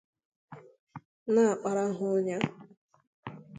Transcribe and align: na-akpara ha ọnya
na-akpara 1.33 1.83
ha 1.97 2.03
ọnya 2.15 2.37